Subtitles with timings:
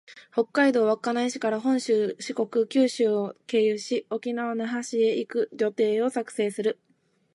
[0.31, 6.79] 北海道稚内市から本州、四国、九州を経由して、沖縄県那覇市へ行く旅程を作成する